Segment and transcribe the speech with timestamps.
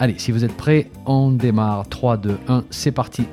[0.00, 1.88] Allez, si vous êtes prêts, on démarre.
[1.88, 3.24] 3, 2, 1, c'est parti.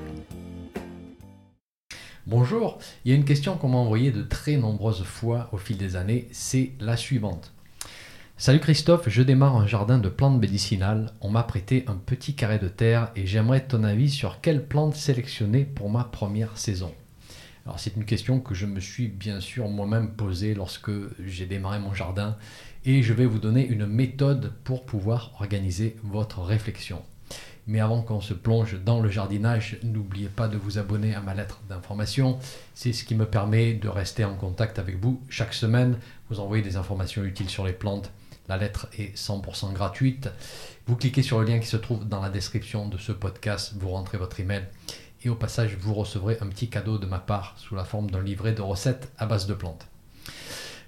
[2.25, 5.77] Bonjour, il y a une question qu'on m'a envoyée de très nombreuses fois au fil
[5.77, 7.53] des années, c'est la suivante.
[8.37, 11.13] Salut Christophe, je démarre un jardin de plantes médicinales.
[11.21, 14.95] On m'a prêté un petit carré de terre et j'aimerais ton avis sur quelle plante
[14.95, 16.91] sélectionner pour ma première saison.
[17.65, 20.91] Alors c'est une question que je me suis bien sûr moi-même posée lorsque
[21.25, 22.37] j'ai démarré mon jardin
[22.85, 27.01] et je vais vous donner une méthode pour pouvoir organiser votre réflexion.
[27.67, 31.33] Mais avant qu'on se plonge dans le jardinage, n'oubliez pas de vous abonner à ma
[31.33, 32.37] lettre d'information.
[32.75, 35.97] C'est ce qui me permet de rester en contact avec vous chaque semaine,
[36.29, 38.11] vous envoyer des informations utiles sur les plantes.
[38.47, 40.29] La lettre est 100% gratuite.
[40.85, 43.89] Vous cliquez sur le lien qui se trouve dans la description de ce podcast, vous
[43.89, 44.65] rentrez votre email
[45.25, 48.21] et au passage vous recevrez un petit cadeau de ma part sous la forme d'un
[48.21, 49.87] livret de recettes à base de plantes.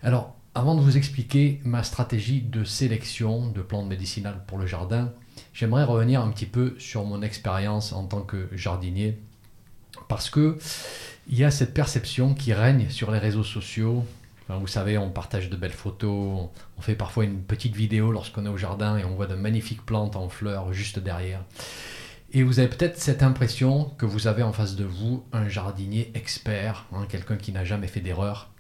[0.03, 5.11] Alors, avant de vous expliquer ma stratégie de sélection de plantes médicinales pour le jardin,
[5.53, 9.19] j'aimerais revenir un petit peu sur mon expérience en tant que jardinier
[10.07, 10.57] parce que
[11.29, 14.05] il y a cette perception qui règne sur les réseaux sociaux.
[14.49, 18.49] vous savez, on partage de belles photos, on fait parfois une petite vidéo lorsqu'on est
[18.49, 21.43] au jardin et on voit de magnifiques plantes en fleurs juste derrière.
[22.37, 26.11] Et vous avez peut-être cette impression que vous avez en face de vous un jardinier
[26.13, 28.51] expert, hein, quelqu'un qui n'a jamais fait d'erreur.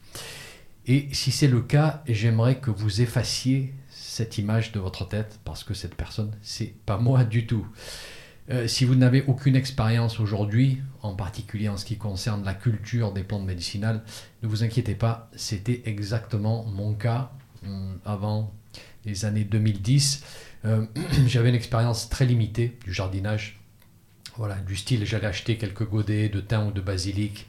[0.87, 5.63] Et si c'est le cas, j'aimerais que vous effaciez cette image de votre tête parce
[5.63, 7.67] que cette personne, c'est pas moi du tout.
[8.49, 13.13] Euh, si vous n'avez aucune expérience aujourd'hui, en particulier en ce qui concerne la culture
[13.13, 14.01] des plantes médicinales,
[14.41, 17.29] ne vous inquiétez pas, c'était exactement mon cas
[17.63, 18.51] hum, avant
[19.05, 20.23] les années 2010.
[20.65, 20.83] Euh,
[21.27, 23.56] j'avais une expérience très limitée du jardinage.
[24.37, 27.47] Voilà, du style, j'allais acheter quelques godets de thym ou de basilic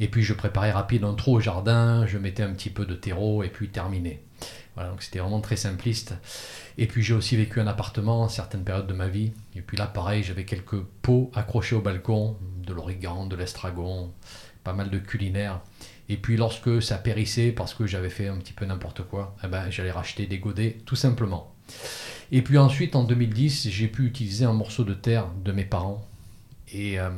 [0.00, 2.94] et puis je préparais rapide un trou au jardin, je mettais un petit peu de
[2.94, 4.22] terreau et puis terminé.
[4.74, 6.14] Voilà, donc c'était vraiment très simpliste.
[6.76, 9.32] Et puis j'ai aussi vécu un appartement à certaines périodes de ma vie.
[9.56, 14.12] Et puis là, pareil, j'avais quelques pots accrochés au balcon, de l'origan, de l'estragon,
[14.62, 15.60] pas mal de culinaire.
[16.08, 19.48] Et puis lorsque ça périssait parce que j'avais fait un petit peu n'importe quoi, eh
[19.48, 21.52] ben, j'allais racheter des godets tout simplement.
[22.30, 26.06] Et puis ensuite, en 2010, j'ai pu utiliser un morceau de terre de mes parents.
[26.72, 27.10] Et euh,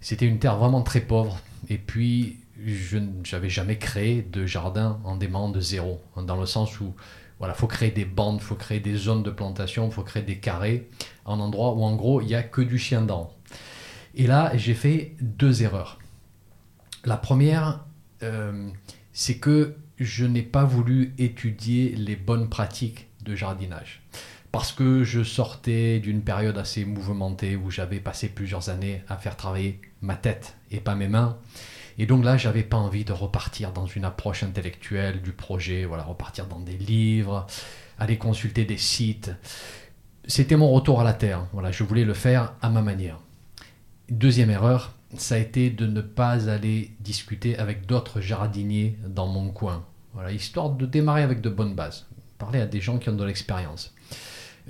[0.00, 5.16] c'était une terre vraiment très pauvre, et puis, je n'avais jamais créé de jardin en
[5.16, 6.94] démarrant de zéro, dans le sens où
[7.38, 10.22] voilà, faut créer des bandes, il faut créer des zones de plantation, il faut créer
[10.22, 10.88] des carrés,
[11.24, 13.32] en endroit où en gros il n'y a que du chien dent.
[14.14, 15.98] Et là, j'ai fait deux erreurs.
[17.04, 17.84] La première,
[18.22, 18.68] euh,
[19.12, 24.02] c'est que je n'ai pas voulu étudier les bonnes pratiques de jardinage.
[24.52, 29.36] Parce que je sortais d'une période assez mouvementée où j'avais passé plusieurs années à faire
[29.36, 31.38] travailler ma tête et pas mes mains.
[31.98, 36.02] Et donc là, j'avais pas envie de repartir dans une approche intellectuelle du projet, voilà,
[36.02, 37.46] repartir dans des livres,
[37.98, 39.30] aller consulter des sites.
[40.26, 41.46] C'était mon retour à la terre.
[41.52, 43.20] Voilà, je voulais le faire à ma manière.
[44.08, 49.50] Deuxième erreur, ça a été de ne pas aller discuter avec d'autres jardiniers dans mon
[49.50, 49.84] coin.
[50.14, 52.06] Voilà, histoire de démarrer avec de bonnes bases.
[52.40, 53.94] Parler à des gens qui ont de l'expérience.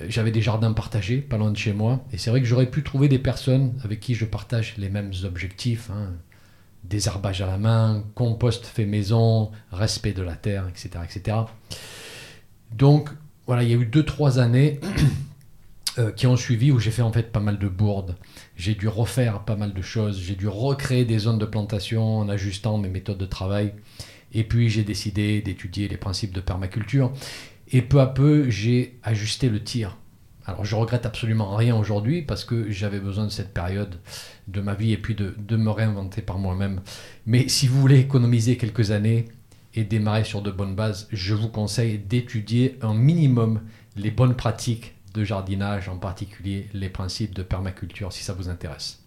[0.00, 2.66] Euh, j'avais des jardins partagés, pas loin de chez moi, et c'est vrai que j'aurais
[2.66, 6.12] pu trouver des personnes avec qui je partage les mêmes objectifs, hein.
[6.84, 10.90] désherbage à la main, compost fait maison, respect de la terre, etc.
[11.04, 11.36] etc.
[12.72, 13.10] Donc
[13.46, 14.80] voilà, il y a eu deux, trois années
[15.98, 18.16] euh, qui ont suivi où j'ai fait en fait pas mal de bourdes.
[18.56, 22.28] J'ai dû refaire pas mal de choses, j'ai dû recréer des zones de plantation en
[22.28, 23.74] ajustant mes méthodes de travail.
[24.32, 27.12] Et puis j'ai décidé d'étudier les principes de permaculture.
[27.72, 29.96] Et peu à peu, j'ai ajusté le tir.
[30.44, 34.00] Alors je regrette absolument rien aujourd'hui parce que j'avais besoin de cette période
[34.48, 36.80] de ma vie et puis de, de me réinventer par moi-même.
[37.26, 39.26] Mais si vous voulez économiser quelques années
[39.74, 43.60] et démarrer sur de bonnes bases, je vous conseille d'étudier un minimum
[43.96, 49.02] les bonnes pratiques de jardinage, en particulier les principes de permaculture si ça vous intéresse.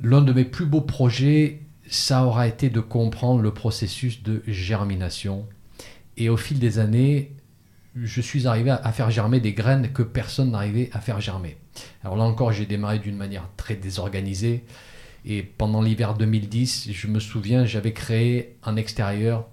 [0.00, 5.46] L'un de mes plus beaux projets, ça aura été de comprendre le processus de germination
[6.16, 7.32] et au fil des années,
[7.96, 11.56] je suis arrivé à faire germer des graines que personne n'arrivait à faire germer.
[12.02, 14.64] Alors là encore, j'ai démarré d'une manière très désorganisée.
[15.24, 19.46] Et pendant l'hiver 2010, je me souviens, j'avais créé en extérieur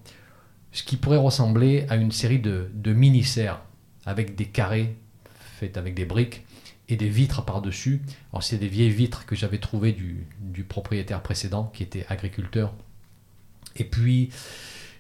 [0.72, 3.62] ce qui pourrait ressembler à une série de, de mini-serres
[4.06, 4.96] avec des carrés
[5.60, 6.44] faits avec des briques
[6.90, 8.02] et des vitres par-dessus.
[8.34, 12.74] Alors c'est des vieilles vitres que j'avais trouvées du, du propriétaire précédent qui était agriculteur.
[13.76, 14.30] Et puis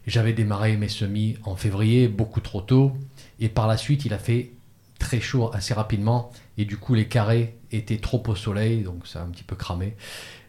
[0.07, 2.93] j'avais démarré mes semis en février, beaucoup trop tôt.
[3.39, 4.51] Et par la suite, il a fait
[4.99, 6.31] très chaud assez rapidement.
[6.57, 9.55] Et du coup, les carrés étaient trop au soleil, donc ça a un petit peu
[9.55, 9.95] cramé.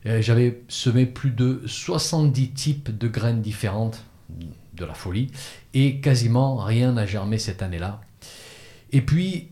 [0.04, 4.02] J'avais semé plus de 70 types de graines différentes,
[4.74, 5.30] de la folie,
[5.74, 8.00] et quasiment rien n'a germé cette année-là.
[8.90, 9.48] Et puis,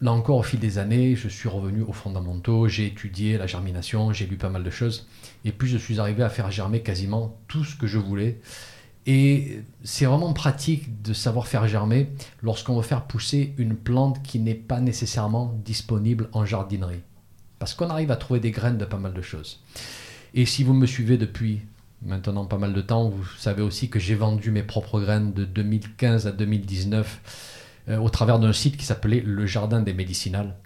[0.00, 4.12] là encore, au fil des années, je suis revenu aux fondamentaux, j'ai étudié la germination,
[4.12, 5.08] j'ai lu pas mal de choses,
[5.44, 8.38] et puis je suis arrivé à faire germer quasiment tout ce que je voulais.
[9.06, 12.10] Et c'est vraiment pratique de savoir faire germer
[12.42, 17.00] lorsqu'on veut faire pousser une plante qui n'est pas nécessairement disponible en jardinerie.
[17.58, 19.60] Parce qu'on arrive à trouver des graines de pas mal de choses.
[20.34, 21.60] Et si vous me suivez depuis
[22.02, 25.44] maintenant pas mal de temps, vous savez aussi que j'ai vendu mes propres graines de
[25.44, 27.20] 2015 à 2019
[27.88, 30.56] euh, au travers d'un site qui s'appelait Le Jardin des Médicinales.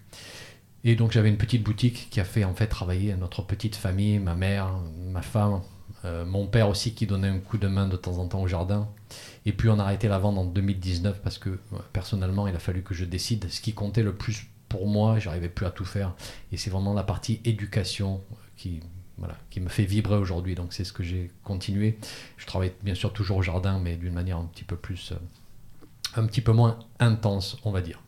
[0.84, 4.19] Et donc j'avais une petite boutique qui a fait en fait travailler notre petite famille,
[4.19, 4.70] ma mère,
[5.10, 5.62] ma femme,
[6.04, 8.46] euh, mon père aussi qui donnait un coup de main de temps en temps au
[8.46, 8.88] jardin.
[9.46, 11.58] Et puis on a arrêté la vente en 2019 parce que
[11.92, 15.48] personnellement il a fallu que je décide ce qui comptait le plus pour moi, j'arrivais
[15.48, 16.14] plus à tout faire.
[16.50, 18.20] Et c'est vraiment la partie éducation
[18.56, 18.80] qui,
[19.18, 20.56] voilà, qui me fait vibrer aujourd'hui.
[20.56, 21.98] Donc c'est ce que j'ai continué.
[22.36, 25.16] Je travaille bien sûr toujours au jardin, mais d'une manière un petit peu plus, euh,
[26.20, 28.00] un petit peu moins intense, on va dire.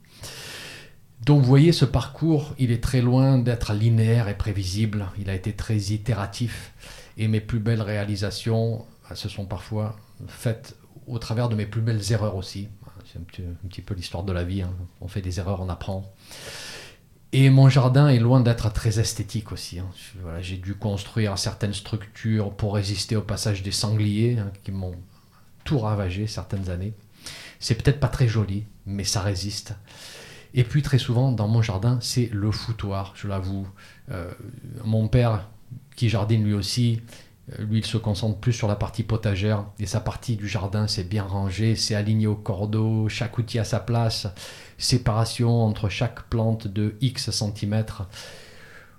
[1.24, 5.06] Donc vous voyez, ce parcours, il est très loin d'être linéaire et prévisible.
[5.18, 6.72] Il a été très itératif.
[7.16, 9.96] Et mes plus belles réalisations bah, se sont parfois
[10.28, 10.76] faites
[11.06, 12.68] au travers de mes plus belles erreurs aussi.
[13.12, 14.62] C'est un petit, peu l'histoire de la vie.
[14.62, 14.72] Hein.
[15.00, 16.12] On fait des erreurs, on apprend.
[17.32, 19.78] Et mon jardin est loin d'être très esthétique aussi.
[19.78, 19.86] Hein.
[20.40, 24.94] j'ai dû construire certaines structures pour résister au passage des sangliers hein, qui m'ont
[25.64, 26.94] tout ravagé certaines années.
[27.60, 29.74] C'est peut-être pas très joli, mais ça résiste.
[30.54, 33.68] Et puis très souvent dans mon jardin, c'est le foutoir, je l'avoue.
[34.10, 34.30] Euh,
[34.84, 35.48] mon père
[35.96, 37.00] qui jardine lui aussi.
[37.52, 40.86] Euh, lui, il se concentre plus sur la partie potagère et sa partie du jardin,
[40.86, 44.28] c'est bien rangé, c'est aligné au cordeau, chaque outil à sa place,
[44.78, 48.08] séparation entre chaque plante de X centimètres.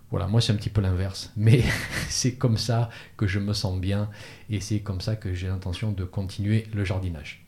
[0.09, 1.63] Voilà, moi c'est un petit peu l'inverse, mais
[2.09, 4.09] c'est comme ça que je me sens bien
[4.49, 7.43] et c'est comme ça que j'ai l'intention de continuer le jardinage.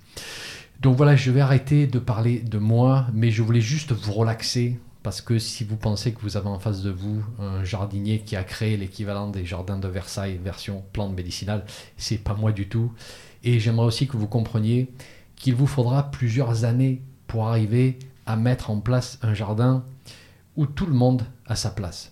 [0.81, 4.79] Donc voilà, je vais arrêter de parler de moi, mais je voulais juste vous relaxer
[5.03, 8.35] parce que si vous pensez que vous avez en face de vous un jardinier qui
[8.35, 11.65] a créé l'équivalent des jardins de Versailles version plante médicinale,
[11.97, 12.91] c'est pas moi du tout.
[13.43, 14.91] Et j'aimerais aussi que vous compreniez
[15.35, 19.85] qu'il vous faudra plusieurs années pour arriver à mettre en place un jardin
[20.57, 22.11] où tout le monde a sa place.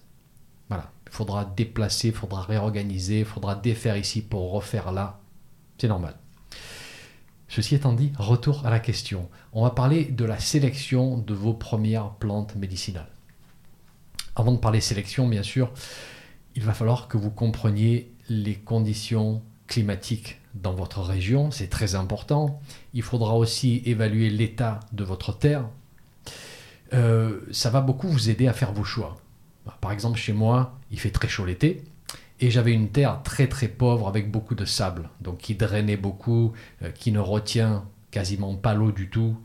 [0.69, 5.19] Voilà, il faudra déplacer, il faudra réorganiser, il faudra défaire ici pour refaire là.
[5.77, 6.15] C'est normal.
[7.49, 9.29] Ceci étant dit, retour à la question.
[9.53, 13.09] On va parler de la sélection de vos premières plantes médicinales.
[14.35, 15.71] Avant de parler sélection, bien sûr,
[16.55, 22.59] il va falloir que vous compreniez les conditions climatiques dans votre région, c'est très important.
[22.93, 25.65] Il faudra aussi évaluer l'état de votre terre.
[26.93, 29.17] Euh, ça va beaucoup vous aider à faire vos choix.
[29.81, 31.83] Par exemple, chez moi, il fait très chaud l'été,
[32.39, 36.53] et j'avais une terre très très pauvre avec beaucoup de sable, donc qui drainait beaucoup,
[36.83, 39.37] euh, qui ne retient quasiment pas l'eau du tout.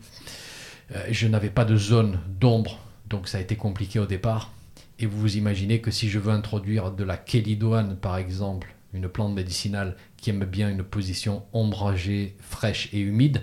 [0.94, 2.78] Euh, je n'avais pas de zone d'ombre,
[3.08, 4.52] donc ça a été compliqué au départ.
[4.98, 9.08] Et vous vous imaginez que si je veux introduire de la kélidoine, par exemple, une
[9.08, 13.42] plante médicinale qui aime bien une position ombragée, fraîche et humide,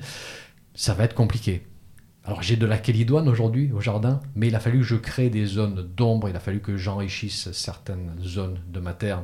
[0.76, 1.64] ça va être compliqué.
[2.30, 5.32] Alors j'ai de la kélidoine aujourd'hui au jardin, mais il a fallu que je crée
[5.32, 9.24] des zones d'ombre, il a fallu que j'enrichisse certaines zones de ma terre.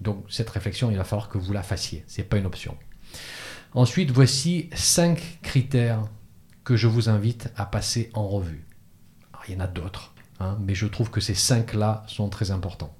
[0.00, 2.76] Donc cette réflexion, il va falloir que vous la fassiez, ce n'est pas une option.
[3.74, 6.02] Ensuite, voici cinq critères
[6.64, 8.66] que je vous invite à passer en revue.
[9.46, 12.96] il y en a d'autres, hein, mais je trouve que ces cinq-là sont très importants.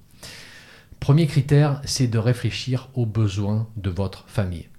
[1.01, 4.69] Premier critère, c'est de réfléchir aux besoins de votre famille.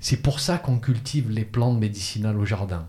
[0.00, 2.88] C'est pour ça qu'on cultive les plantes médicinales au jardin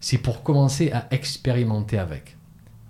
[0.00, 2.36] c'est pour commencer à expérimenter avec.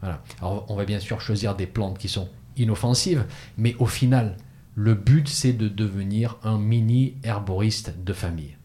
[0.01, 0.23] Voilà.
[0.41, 3.27] On va bien sûr choisir des plantes qui sont inoffensives,
[3.59, 4.37] mais au final,
[4.75, 8.57] le but, c'est de devenir un mini herboriste de famille.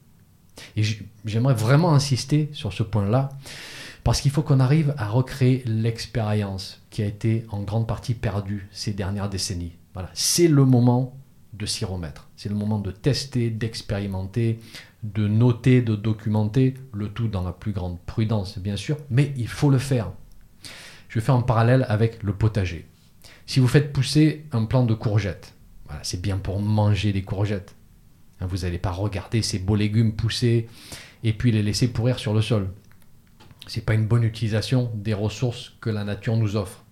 [0.77, 0.83] Et
[1.25, 3.29] j'aimerais vraiment insister sur ce point-là,
[4.03, 8.69] parce qu'il faut qu'on arrive à recréer l'expérience qui a été en grande partie perdue
[8.71, 9.73] ces dernières décennies.
[9.93, 10.09] Voilà.
[10.13, 11.17] C'est le moment
[11.57, 12.27] de s'y remettre.
[12.35, 14.59] C'est le moment de tester, d'expérimenter,
[15.03, 19.47] de noter, de documenter, le tout dans la plus grande prudence bien sûr, mais il
[19.47, 20.11] faut le faire.
[21.09, 22.87] Je vais faire un parallèle avec le potager.
[23.45, 25.53] Si vous faites pousser un plant de courgettes,
[26.01, 27.75] c'est bien pour manger des courgettes.
[28.39, 30.67] Hein, vous n'allez pas regarder ces beaux légumes pousser
[31.23, 32.69] et puis les laisser pourrir sur le sol.
[33.67, 36.83] Ce n'est pas une bonne utilisation des ressources que la nature nous offre.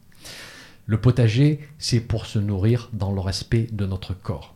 [0.85, 4.52] Le potager, c'est pour se nourrir dans le respect de notre corps.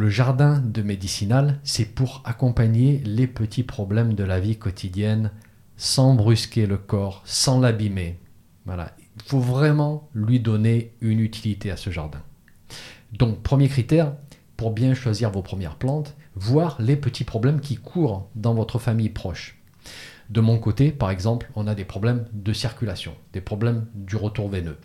[0.00, 5.32] Le jardin de médicinal, c'est pour accompagner les petits problèmes de la vie quotidienne
[5.76, 8.16] sans brusquer le corps, sans l'abîmer.
[8.64, 8.92] Voilà.
[9.16, 12.22] Il faut vraiment lui donner une utilité à ce jardin.
[13.10, 14.12] Donc, premier critère,
[14.56, 19.08] pour bien choisir vos premières plantes, voir les petits problèmes qui courent dans votre famille
[19.08, 19.58] proche.
[20.30, 24.48] De mon côté, par exemple, on a des problèmes de circulation, des problèmes du retour
[24.48, 24.78] veineux.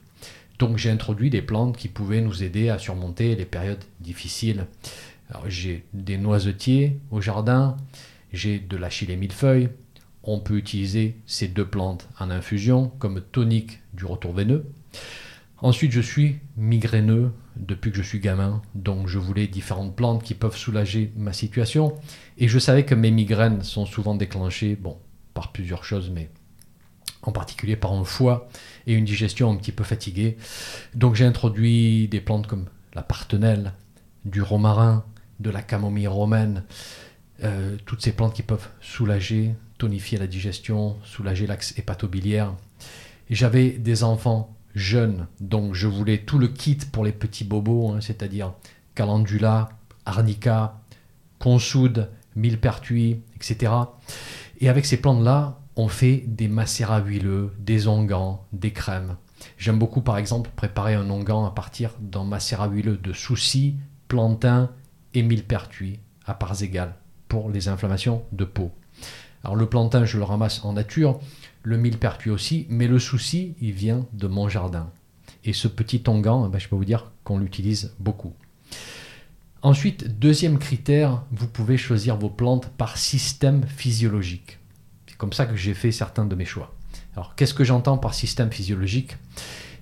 [0.63, 4.65] Donc j'ai introduit des plantes qui pouvaient nous aider à surmonter les périodes difficiles.
[5.49, 7.75] J'ai des noisetiers au jardin,
[8.31, 9.67] j'ai de l'achille et millefeuille.
[10.23, 14.65] On peut utiliser ces deux plantes en infusion comme tonique du retour veineux.
[15.57, 20.33] Ensuite, je suis migraineux depuis que je suis gamin, donc je voulais différentes plantes qui
[20.33, 21.93] peuvent soulager ma situation.
[22.37, 24.97] Et je savais que mes migraines sont souvent déclenchées, bon,
[25.33, 26.29] par plusieurs choses, mais
[27.23, 28.47] en particulier par un foie
[28.85, 30.37] et une digestion un petit peu fatiguée.
[30.93, 33.73] Donc j'ai introduit des plantes comme la partenelle,
[34.25, 35.03] du romarin,
[35.39, 36.63] de la camomille romaine,
[37.43, 42.53] euh, toutes ces plantes qui peuvent soulager, tonifier la digestion, soulager l'axe hépatobiliaire.
[43.29, 48.01] J'avais des enfants jeunes, donc je voulais tout le kit pour les petits bobos, hein,
[48.01, 48.53] c'est-à-dire
[48.95, 49.69] calendula,
[50.05, 50.79] arnica,
[51.39, 53.71] consoude, millepertuis, etc.
[54.59, 59.15] Et avec ces plantes-là, on fait des macérats huileux, des onguents, des crèmes.
[59.57, 63.75] J'aime beaucoup par exemple préparer un onguent à partir d'un macérat huileux de soucis,
[64.07, 64.69] plantain
[65.13, 66.95] et millepertuis à parts égales
[67.27, 68.71] pour les inflammations de peau.
[69.43, 71.19] Alors le plantain, je le ramasse en nature,
[71.63, 74.89] le millepertuis aussi, mais le souci, il vient de mon jardin.
[75.43, 78.33] Et ce petit onguent, eh ben, je peux vous dire qu'on l'utilise beaucoup.
[79.61, 84.59] Ensuite, deuxième critère, vous pouvez choisir vos plantes par système physiologique
[85.23, 86.75] comme ça que j'ai fait certains de mes choix.
[87.15, 89.15] Alors, qu'est-ce que j'entends par système physiologique?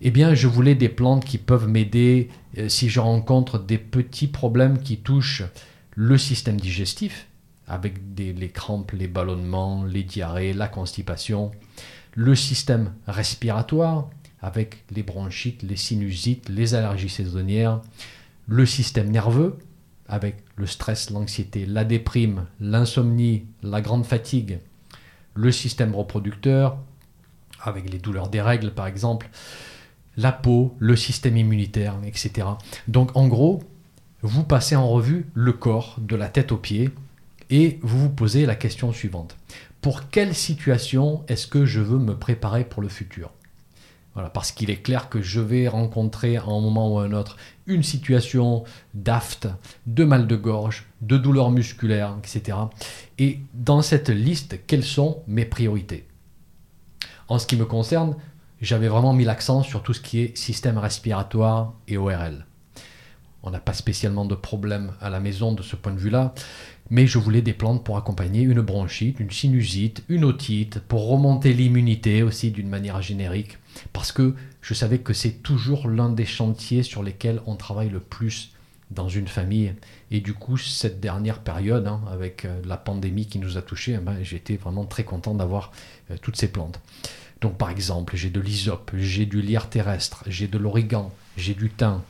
[0.01, 2.29] Eh bien, je voulais des plantes qui peuvent m'aider
[2.59, 5.41] euh, si je rencontre des petits problèmes qui touchent
[5.95, 7.25] le système digestif,
[7.67, 11.49] avec les crampes, les ballonnements, les diarrhées, la constipation,
[12.13, 14.11] le système respiratoire,
[14.43, 17.81] avec les bronchites, les sinusites, les allergies saisonnières,
[18.47, 19.57] le système nerveux,
[20.07, 24.59] avec le stress, l'anxiété, la déprime, l'insomnie, la grande fatigue,
[25.33, 26.77] le système reproducteur,
[27.61, 29.29] avec les douleurs des règles par exemple,
[30.17, 32.47] la peau, le système immunitaire, etc.
[32.87, 33.63] Donc en gros,
[34.21, 36.89] vous passez en revue le corps de la tête aux pieds
[37.49, 39.37] et vous vous posez la question suivante.
[39.81, 43.31] Pour quelle situation est-ce que je veux me préparer pour le futur?
[44.13, 47.13] Voilà, parce qu'il est clair que je vais rencontrer à un moment ou à un
[47.13, 48.63] autre une situation
[48.93, 49.47] d'aft,
[49.87, 52.57] de mal de gorge, de douleurs musculaires, etc.
[53.19, 56.07] Et dans cette liste, quelles sont mes priorités?
[57.29, 58.15] En ce qui me concerne,
[58.59, 62.45] j'avais vraiment mis l'accent sur tout ce qui est système respiratoire et ORL.
[63.43, 66.33] On n'a pas spécialement de problème à la maison de ce point de vue-là,
[66.89, 71.53] mais je voulais des plantes pour accompagner une bronchite, une sinusite, une otite, pour remonter
[71.53, 73.57] l'immunité aussi d'une manière générique,
[73.93, 77.99] parce que je savais que c'est toujours l'un des chantiers sur lesquels on travaille le
[77.99, 78.51] plus
[78.91, 79.73] dans une famille.
[80.11, 83.95] Et du coup, cette dernière période, hein, avec euh, la pandémie qui nous a touchés,
[83.97, 85.71] eh ben, j'étais vraiment très content d'avoir
[86.11, 86.79] euh, toutes ces plantes.
[87.39, 91.69] Donc par exemple, j'ai de l'hysope, j'ai du lierre terrestre, j'ai de l'origan, j'ai du
[91.69, 92.01] thym.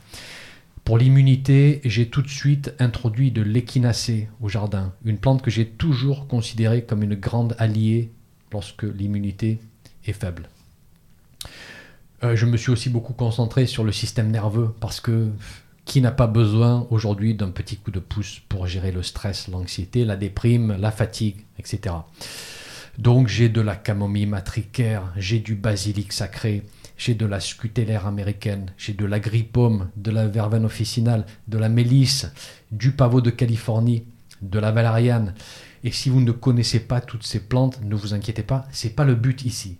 [0.84, 5.66] Pour l'immunité, j'ai tout de suite introduit de l'échinacée au jardin, une plante que j'ai
[5.66, 8.10] toujours considérée comme une grande alliée
[8.52, 9.58] lorsque l'immunité
[10.06, 10.48] est faible.
[12.24, 15.30] Euh, je me suis aussi beaucoup concentré sur le système nerveux parce que
[15.84, 20.04] qui n'a pas besoin aujourd'hui d'un petit coup de pouce pour gérer le stress, l'anxiété,
[20.04, 21.94] la déprime, la fatigue, etc.
[22.98, 26.62] Donc j'ai de la camomille matricaire, j'ai du basilic sacré,
[26.96, 32.30] j'ai de la scutellaire américaine, j'ai de l'agrippome, de la verveine officinale, de la mélisse,
[32.70, 34.04] du pavot de Californie,
[34.40, 35.34] de la valériane.
[35.84, 39.04] Et si vous ne connaissez pas toutes ces plantes, ne vous inquiétez pas, c'est pas
[39.04, 39.78] le but ici.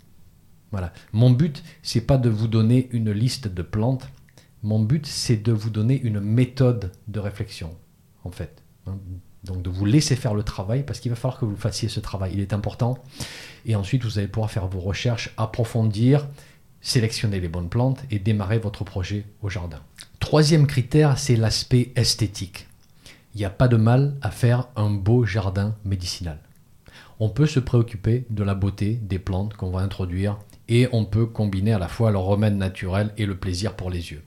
[0.73, 0.93] Voilà.
[1.13, 4.09] Mon but, c'est pas de vous donner une liste de plantes.
[4.63, 7.77] Mon but, c'est de vous donner une méthode de réflexion,
[8.25, 8.63] en fait.
[8.87, 8.99] Hein.
[9.45, 12.01] Donc de vous laisser faire le travail, parce qu'il va falloir que vous fassiez ce
[12.01, 12.33] travail.
[12.35, 12.97] Il est important.
[13.67, 16.29] Et ensuite, vous allez pouvoir faire vos recherches, approfondir,
[16.83, 19.81] sélectionner les bonnes plantes et démarrer votre projet au jardin.
[20.21, 22.67] Troisième critère, c'est l'aspect esthétique.
[23.35, 26.39] Il n'y a pas de mal à faire un beau jardin médicinal.
[27.19, 31.27] On peut se préoccuper de la beauté des plantes qu'on va introduire et on peut
[31.27, 34.23] combiner à la fois le remède naturel et le plaisir pour les yeux.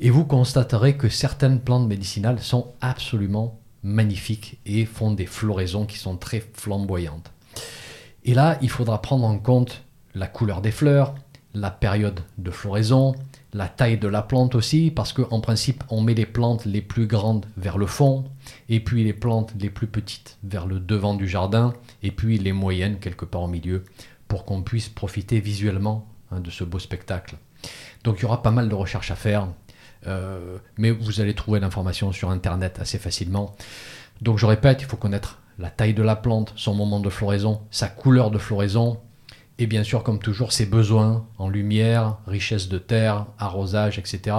[0.00, 5.98] Et vous constaterez que certaines plantes médicinales sont absolument magnifiques et font des floraisons qui
[5.98, 7.30] sont très flamboyantes.
[8.24, 9.82] Et là, il faudra prendre en compte
[10.14, 11.14] la couleur des fleurs,
[11.56, 13.14] la période de floraison,
[13.54, 17.06] la taille de la plante aussi, parce qu'en principe, on met les plantes les plus
[17.06, 18.24] grandes vers le fond,
[18.68, 21.72] et puis les plantes les plus petites vers le devant du jardin,
[22.02, 23.84] et puis les moyennes quelque part au milieu,
[24.28, 27.36] pour qu'on puisse profiter visuellement hein, de ce beau spectacle.
[28.04, 29.48] Donc il y aura pas mal de recherches à faire,
[30.06, 33.56] euh, mais vous allez trouver l'information sur Internet assez facilement.
[34.20, 37.62] Donc je répète, il faut connaître la taille de la plante, son moment de floraison,
[37.70, 38.98] sa couleur de floraison,
[39.58, 44.36] et bien sûr, comme toujours, ses besoins en lumière, richesse de terre, arrosage, etc.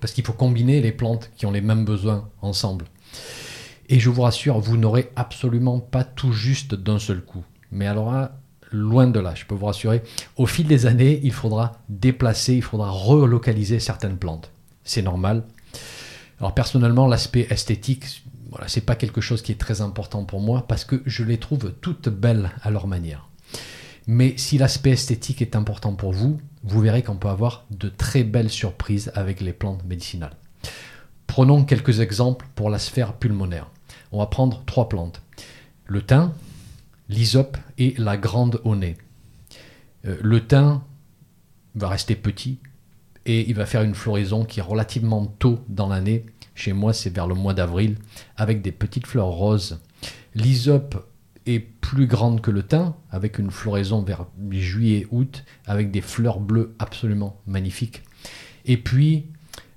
[0.00, 2.86] Parce qu'il faut combiner les plantes qui ont les mêmes besoins ensemble.
[3.88, 7.44] Et je vous rassure, vous n'aurez absolument pas tout juste d'un seul coup.
[7.70, 8.12] Mais alors
[8.72, 10.02] loin de là, je peux vous rassurer,
[10.36, 14.50] au fil des années, il faudra déplacer, il faudra relocaliser certaines plantes.
[14.82, 15.44] C'est normal.
[16.40, 20.66] Alors personnellement, l'aspect esthétique, voilà, c'est pas quelque chose qui est très important pour moi
[20.66, 23.28] parce que je les trouve toutes belles à leur manière.
[24.06, 28.24] Mais si l'aspect esthétique est important pour vous, vous verrez qu'on peut avoir de très
[28.24, 30.36] belles surprises avec les plantes médicinales.
[31.26, 33.70] Prenons quelques exemples pour la sphère pulmonaire.
[34.12, 35.22] On va prendre trois plantes.
[35.86, 36.32] Le thym,
[37.08, 38.96] l'hysope et la grande nez.
[40.06, 40.80] Euh, le thym
[41.74, 42.58] va rester petit
[43.26, 46.24] et il va faire une floraison qui est relativement tôt dans l'année.
[46.54, 47.96] Chez moi, c'est vers le mois d'avril,
[48.36, 49.80] avec des petites fleurs roses.
[50.34, 51.06] L'hysope
[51.80, 57.40] plus grande que le thym, avec une floraison vers juillet-août, avec des fleurs bleues absolument
[57.46, 58.02] magnifiques.
[58.64, 59.26] Et puis,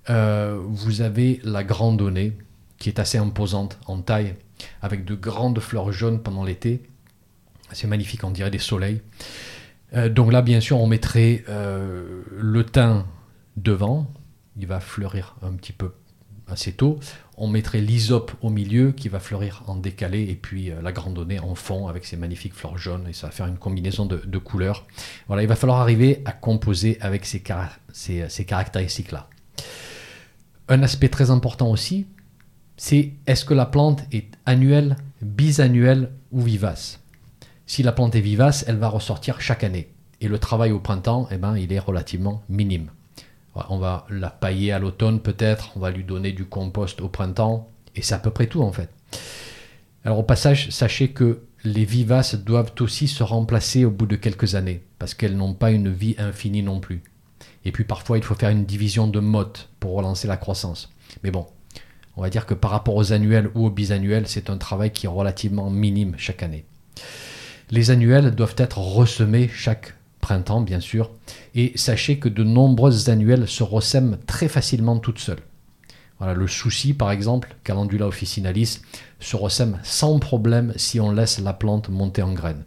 [0.10, 2.38] euh, vous avez la grandonnée,
[2.78, 4.36] qui est assez imposante en taille,
[4.82, 6.90] avec de grandes fleurs jaunes pendant l'été.
[7.72, 9.02] C'est magnifique, on dirait des soleils.
[9.94, 13.06] Euh, donc là, bien sûr, on mettrait euh, le thym
[13.58, 14.12] devant.
[14.58, 15.92] Il va fleurir un petit peu
[16.48, 17.00] assez tôt.
[17.42, 21.40] On mettrait l'hysope au milieu qui va fleurir en décalé et puis euh, la grandonnée
[21.40, 24.86] en fond avec ses magnifiques fleurs jaunes et ça va faire une combinaison de, couleurs.
[25.28, 27.42] Voilà, il va falloir arriver à composer avec ces,
[28.28, 29.30] ces caractéristiques-là.
[30.68, 32.06] Un aspect très important aussi,
[32.76, 37.00] c'est est-ce que la plante est annuelle, bisannuelle ou vivace?
[37.66, 39.94] Si la plante est vivace, elle va ressortir chaque année.
[40.22, 42.90] Et le travail au printemps, eh ben, il est relativement minime.
[43.70, 47.70] On va la pailler à l'automne peut-être, on va lui donner du compost au printemps,
[47.96, 48.90] et c'est à peu près tout en fait.
[50.06, 54.56] Alors au passage, sachez que les vivaces doivent aussi se remplacer au bout de quelques
[54.56, 57.04] années, parce qu'elles n'ont pas une vie infinie non plus.
[57.66, 60.90] Et puis parfois, il faut faire une division de mottes pour relancer la croissance.
[61.24, 61.46] Mais bon,
[62.16, 65.06] on va dire que par rapport aux annuels ou aux bisannuels, c'est un travail qui
[65.06, 66.66] est relativement minime chaque année.
[67.72, 71.12] Les annuels doivent être ressemés chaque printemps bien sûr,
[71.56, 75.42] et sachez que de nombreuses annuelles se ressèment très facilement toutes seules.
[76.20, 78.82] Voilà, le souci par exemple, Calendula officinalis,
[79.20, 82.66] se ressème sans problème si on laisse la plante monter en graines.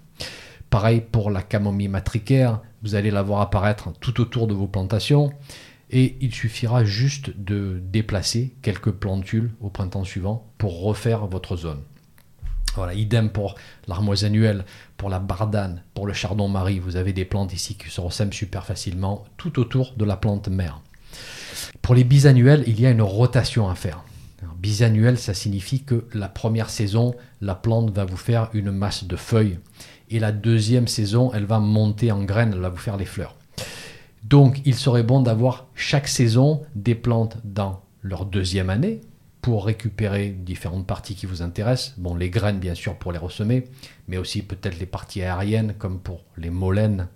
[0.70, 5.32] Pareil pour la camomille matricaire, vous allez la voir apparaître tout autour de vos plantations
[5.90, 11.82] et il suffira juste de déplacer quelques plantules au printemps suivant pour refaire votre zone.
[12.74, 14.64] Voilà, idem pour l'armoise annuelle,
[15.02, 16.78] pour la bardane, pour le chardon-marie.
[16.78, 20.46] Vous avez des plantes ici qui se ressèment super facilement tout autour de la plante
[20.46, 20.80] mère.
[21.82, 24.04] Pour les bisannuels, il y a une rotation à faire.
[24.58, 29.16] bisannuel, ça signifie que la première saison, la plante va vous faire une masse de
[29.16, 29.58] feuilles.
[30.08, 33.34] Et la deuxième saison, elle va monter en graines, elle va vous faire les fleurs.
[34.22, 39.00] Donc, il serait bon d'avoir chaque saison des plantes dans leur deuxième année,
[39.42, 41.94] pour récupérer différentes parties qui vous intéressent.
[41.98, 43.64] Bon, les graines, bien sûr, pour les ressemer,
[44.06, 47.08] mais aussi peut-être les parties aériennes, comme pour les molènes.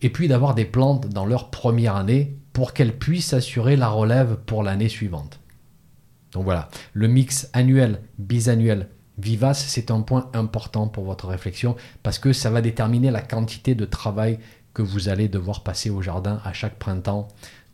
[0.00, 4.36] Et puis d'avoir des plantes dans leur première année pour qu'elles puissent assurer la relève
[4.46, 5.40] pour l'année suivante.
[6.32, 12.20] Donc voilà, le mix annuel, bisannuel, vivace, c'est un point important pour votre réflexion parce
[12.20, 14.38] que ça va déterminer la quantité de travail
[14.72, 17.26] que vous allez devoir passer au jardin à chaque printemps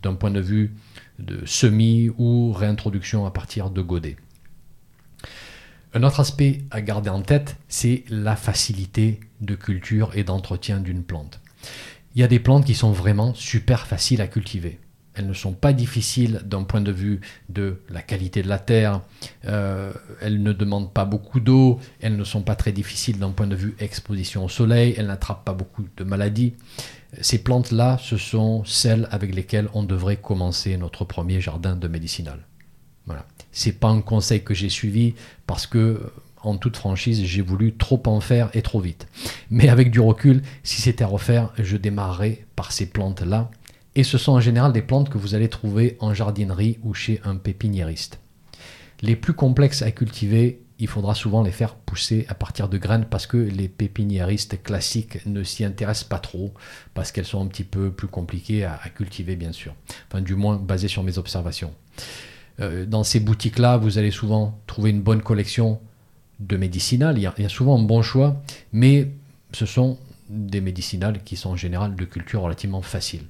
[0.03, 0.75] d'un point de vue
[1.19, 4.17] de semis ou réintroduction à partir de godets.
[5.95, 11.03] Un autre aspect à garder en tête, c'est la facilité de culture et d'entretien d'une
[11.03, 11.41] plante.
[12.15, 14.79] Il y a des plantes qui sont vraiment super faciles à cultiver.
[15.17, 19.01] Elles ne sont pas difficiles d'un point de vue de la qualité de la terre,
[19.47, 23.47] euh, elles ne demandent pas beaucoup d'eau, elles ne sont pas très difficiles d'un point
[23.47, 26.55] de vue exposition au soleil, elles n'attrapent pas beaucoup de maladies.
[27.21, 32.41] Ces plantes-là, ce sont celles avec lesquelles on devrait commencer notre premier jardin de médicinal.
[33.07, 33.25] Voilà.
[33.53, 35.15] C'est pas un conseil que j'ai suivi
[35.47, 39.07] parce que, en toute franchise, j'ai voulu trop en faire et trop vite.
[39.51, 43.51] Mais avec du recul, si c'était à refaire, je démarrerais par ces plantes-là.
[43.97, 47.19] Et ce sont en général des plantes que vous allez trouver en jardinerie ou chez
[47.25, 48.21] un pépiniériste.
[49.01, 53.07] Les plus complexes à cultiver, il faudra souvent les faire pousser à partir de graines
[53.07, 56.53] parce que les pépiniéristes classiques ne s'y intéressent pas trop,
[56.93, 59.75] parce qu'elles sont un petit peu plus compliquées à, cultiver, bien sûr.
[60.09, 61.73] Enfin, du moins, basées sur mes observations.
[62.61, 65.81] Euh, dans ces boutiques-là, vous allez souvent trouver une bonne collection
[66.39, 67.17] de médicinales.
[67.17, 69.09] Il y, a, il y a souvent un bon choix, mais
[69.53, 73.23] ce sont des médicinales qui sont en général de culture relativement facile.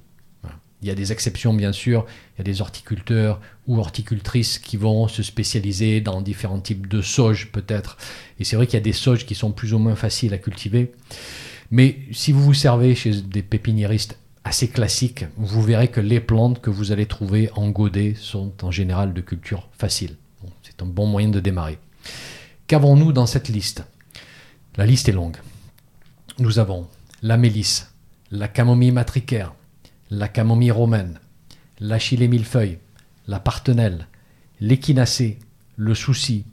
[0.81, 2.05] Il y a des exceptions, bien sûr.
[2.35, 7.01] Il y a des horticulteurs ou horticultrices qui vont se spécialiser dans différents types de
[7.01, 7.97] sauges, peut-être.
[8.39, 10.37] Et c'est vrai qu'il y a des sauges qui sont plus ou moins faciles à
[10.37, 10.91] cultiver.
[11.71, 16.61] Mais si vous vous servez chez des pépiniéristes assez classiques, vous verrez que les plantes
[16.61, 20.15] que vous allez trouver en godet sont en général de culture facile.
[20.63, 21.79] c'est un bon moyen de démarrer.
[22.67, 23.83] Qu'avons-nous dans cette liste?
[24.77, 25.37] La liste est longue.
[26.39, 26.87] Nous avons
[27.23, 27.91] la mélisse,
[28.31, 29.53] la camomille matricaire,
[30.09, 31.19] la camomille romaine,
[31.79, 32.79] l'achillée millefeuille,
[33.27, 34.07] la partenelle,
[34.59, 35.39] l'échinacée,
[35.75, 36.45] le souci,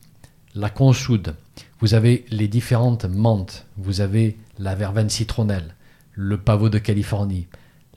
[0.55, 1.35] la consoude.
[1.81, 3.67] Vous avez les différentes menthes.
[3.77, 5.75] Vous avez la verveine citronnelle,
[6.13, 7.47] le pavot de Californie,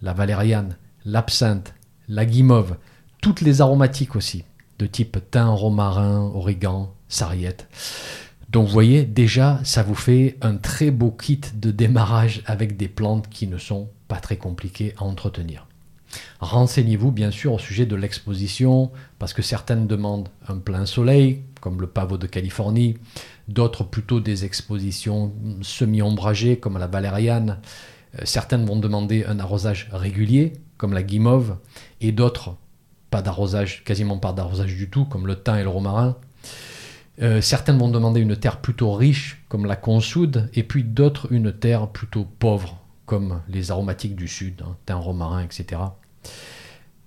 [0.02, 1.74] la valériane, l'absinthe,
[2.08, 2.78] la guimauve,
[3.22, 4.44] toutes les aromatiques aussi,
[4.80, 7.68] de type thym, romarin, origan, sarriette.
[8.50, 12.88] Donc vous voyez, déjà, ça vous fait un très beau kit de démarrage avec des
[12.88, 15.68] plantes qui ne sont pas très compliquées à entretenir.
[16.40, 21.82] Renseignez-vous bien sûr au sujet de l'exposition, parce que certaines demandent un plein soleil, comme
[21.82, 22.98] le pavot de Californie,
[23.50, 27.60] d'autres plutôt des expositions semi-ombragées, comme la valériane.
[28.16, 31.58] Euh, certaines vont demander un arrosage régulier, comme la guimauve,
[32.00, 32.56] et d'autres
[33.10, 36.16] pas d'arrosage, quasiment pas d'arrosage du tout, comme le thym et le romarin.
[37.22, 41.52] Euh, certaines vont demander une terre plutôt riche, comme la consoude, et puis d'autres une
[41.52, 45.82] terre plutôt pauvre, comme les aromatiques du sud, hein, thym, romarin, etc.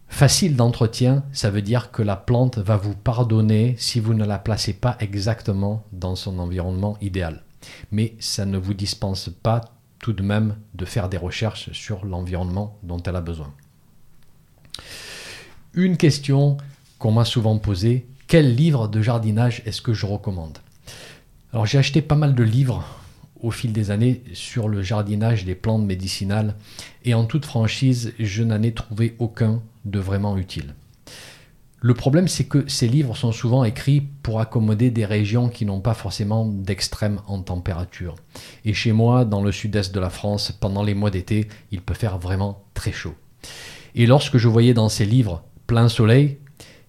[0.09, 4.38] Facile d'entretien, ça veut dire que la plante va vous pardonner si vous ne la
[4.38, 7.44] placez pas exactement dans son environnement idéal.
[7.92, 9.61] Mais ça ne vous dispense pas
[10.01, 13.53] tout de même de faire des recherches sur l'environnement dont elle a besoin.
[15.75, 16.57] Une question
[16.99, 20.58] qu'on m'a souvent posée, quel livre de jardinage est-ce que je recommande
[21.52, 22.84] Alors j'ai acheté pas mal de livres
[23.42, 26.54] au fil des années sur le jardinage des plantes médicinales
[27.04, 30.76] et en toute franchise, je n'en ai trouvé aucun de vraiment utile.
[31.80, 35.80] Le problème, c'est que ces livres sont souvent écrits pour accommoder des régions qui n'ont
[35.80, 38.14] pas forcément d'extrême en température.
[38.64, 41.94] Et chez moi, dans le sud-est de la France, pendant les mois d'été, il peut
[41.94, 43.14] faire vraiment très chaud.
[43.96, 46.38] Et lorsque je voyais dans ces livres plein soleil,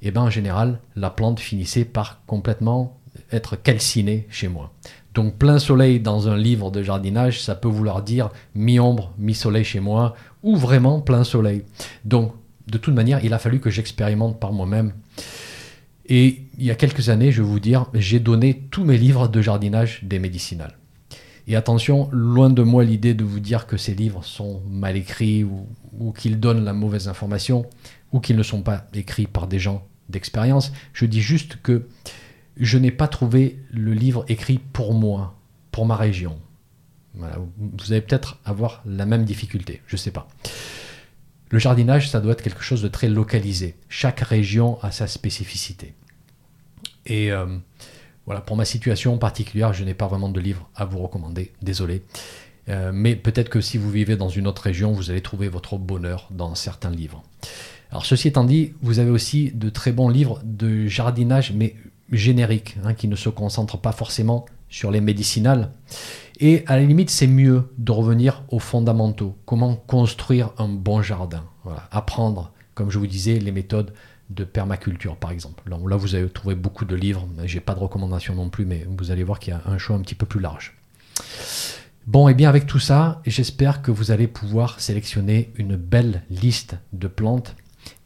[0.03, 2.99] et eh ben en général, la plante finissait par complètement
[3.31, 4.73] être calcinée chez moi.
[5.13, 9.79] Donc plein soleil dans un livre de jardinage, ça peut vouloir dire mi-ombre, mi-soleil chez
[9.79, 11.63] moi, ou vraiment plein soleil.
[12.03, 12.33] Donc
[12.67, 14.93] de toute manière, il a fallu que j'expérimente par moi-même.
[16.07, 19.27] Et il y a quelques années, je vais vous dire, j'ai donné tous mes livres
[19.27, 20.77] de jardinage des médicinales.
[21.47, 25.43] Et attention, loin de moi l'idée de vous dire que ces livres sont mal écrits
[25.43, 25.67] ou,
[25.99, 27.65] ou qu'ils donnent la mauvaise information
[28.11, 30.71] ou qu'ils ne sont pas écrits par des gens d'expérience.
[30.93, 31.87] Je dis juste que
[32.57, 35.35] je n'ai pas trouvé le livre écrit pour moi,
[35.71, 36.39] pour ma région.
[37.15, 40.27] Vous allez peut-être avoir la même difficulté, je ne sais pas.
[41.49, 43.75] Le jardinage, ça doit être quelque chose de très localisé.
[43.89, 45.93] Chaque région a sa spécificité.
[47.05, 47.57] Et euh,
[48.25, 52.03] voilà, pour ma situation particulière, je n'ai pas vraiment de livre à vous recommander, désolé.
[52.69, 55.77] Euh, mais peut-être que si vous vivez dans une autre région, vous allez trouver votre
[55.77, 57.23] bonheur dans certains livres.
[57.91, 61.75] Alors ceci étant dit, vous avez aussi de très bons livres de jardinage, mais
[62.11, 65.71] génériques, hein, qui ne se concentrent pas forcément sur les médicinales.
[66.39, 69.37] Et à la limite, c'est mieux de revenir aux fondamentaux.
[69.45, 71.43] Comment construire un bon jardin
[71.91, 73.93] Apprendre, comme je vous disais, les méthodes
[74.29, 75.69] de permaculture, par exemple.
[75.69, 77.27] Là, vous avez trouvé beaucoup de livres.
[77.43, 79.97] J'ai pas de recommandations non plus, mais vous allez voir qu'il y a un choix
[79.97, 80.77] un petit peu plus large.
[82.07, 86.77] Bon, et bien avec tout ça, j'espère que vous allez pouvoir sélectionner une belle liste
[86.93, 87.55] de plantes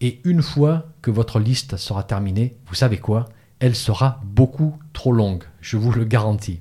[0.01, 3.25] et une fois que votre liste sera terminée, vous savez quoi?
[3.59, 6.59] Elle sera beaucoup trop longue, je vous le garantis.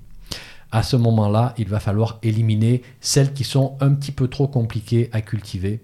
[0.71, 5.09] À ce moment-là, il va falloir éliminer celles qui sont un petit peu trop compliquées
[5.13, 5.83] à cultiver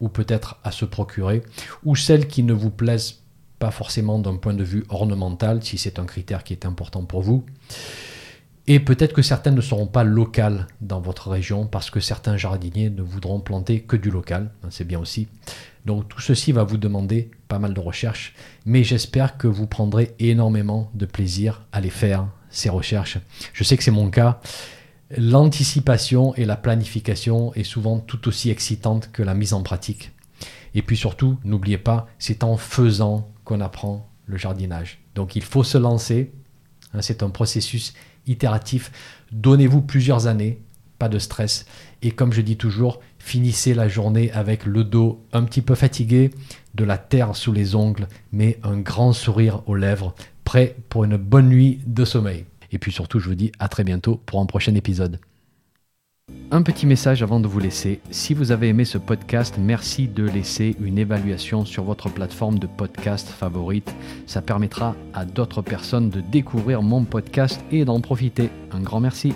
[0.00, 1.42] ou peut-être à se procurer,
[1.84, 3.22] ou celles qui ne vous plaisent
[3.58, 7.22] pas forcément d'un point de vue ornemental, si c'est un critère qui est important pour
[7.22, 7.46] vous.
[8.68, 12.90] Et peut-être que certaines ne seront pas locales dans votre région parce que certains jardiniers
[12.90, 15.28] ne voudront planter que du local, c'est bien aussi.
[15.84, 20.16] Donc tout ceci va vous demander pas mal de recherches, mais j'espère que vous prendrez
[20.18, 23.18] énormément de plaisir à les faire, ces recherches.
[23.52, 24.40] Je sais que c'est mon cas.
[25.16, 30.10] L'anticipation et la planification est souvent tout aussi excitante que la mise en pratique.
[30.74, 34.98] Et puis surtout, n'oubliez pas, c'est en faisant qu'on apprend le jardinage.
[35.14, 36.32] Donc il faut se lancer,
[36.96, 37.94] Hein, c'est un processus
[38.26, 38.92] itératif.
[39.32, 40.60] Donnez-vous plusieurs années,
[40.98, 41.66] pas de stress.
[42.02, 46.30] Et comme je dis toujours, finissez la journée avec le dos un petit peu fatigué,
[46.74, 51.16] de la terre sous les ongles, mais un grand sourire aux lèvres, prêt pour une
[51.16, 52.44] bonne nuit de sommeil.
[52.72, 55.18] Et puis surtout, je vous dis à très bientôt pour un prochain épisode.
[56.50, 58.00] Un petit message avant de vous laisser.
[58.10, 62.66] Si vous avez aimé ce podcast, merci de laisser une évaluation sur votre plateforme de
[62.66, 63.94] podcast favorite.
[64.26, 68.50] Ça permettra à d'autres personnes de découvrir mon podcast et d'en profiter.
[68.72, 69.34] Un grand merci.